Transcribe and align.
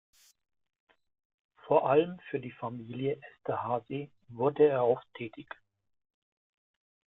Vor 1.67 1.87
allem 1.87 2.17
für 2.31 2.39
die 2.39 2.49
Familie 2.49 3.19
Esterházy 3.21 4.09
wurde 4.29 4.67
er 4.67 4.83
oft 4.83 5.07
tätig. 5.13 5.47